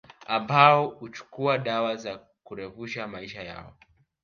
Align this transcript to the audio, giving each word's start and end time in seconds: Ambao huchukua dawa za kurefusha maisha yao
Ambao 0.27 0.87
huchukua 0.87 1.57
dawa 1.57 1.95
za 1.95 2.17
kurefusha 2.17 3.07
maisha 3.07 3.43
yao 3.43 3.75